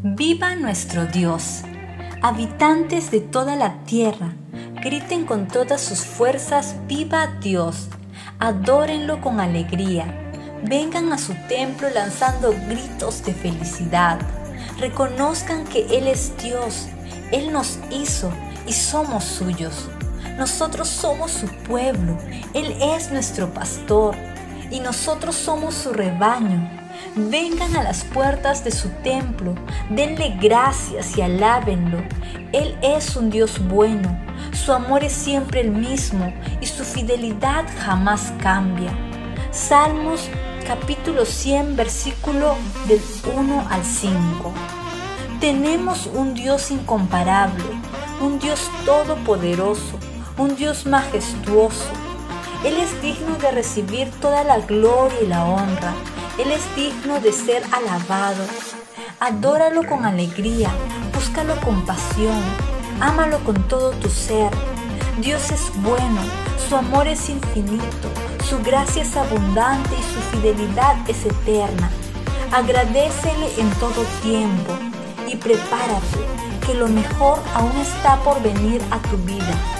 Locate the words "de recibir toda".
53.36-54.44